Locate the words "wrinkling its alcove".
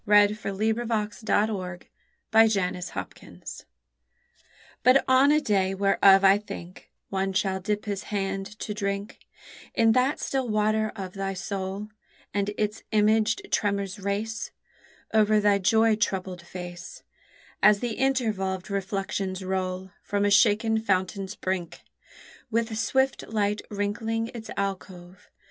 23.69-25.29